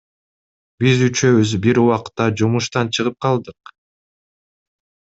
Биз 0.83 1.03
үчөөбүз 1.07 1.53
бир 1.67 1.81
убакта 1.83 2.29
жумуштан 2.41 2.93
чыгып 2.99 3.23
калдык. 3.27 3.75